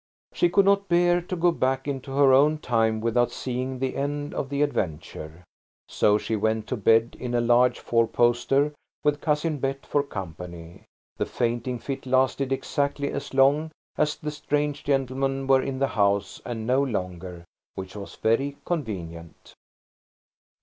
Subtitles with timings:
[0.33, 4.33] She could not bear to go back into her own time without seeing the end
[4.33, 5.43] of the adventure.
[5.87, 10.85] So she went to bed in a large four poster, with Cousin Bet for company.
[11.17, 16.41] The fainting fit lasted exactly as long as the strange gentlemen were in the house
[16.45, 17.45] and no longer,
[17.75, 19.53] which was very convenient.